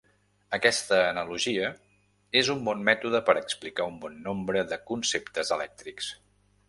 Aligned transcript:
Aquesta 0.57 0.95
analogia 1.09 1.67
és 2.41 2.49
un 2.53 2.63
bon 2.69 2.81
mètode 2.87 3.21
per 3.29 3.37
explicar 3.43 3.87
un 3.93 4.01
bon 4.07 4.17
nombre 4.29 4.65
de 4.73 4.81
conceptes 4.93 5.53
elèctrics. 5.59 6.11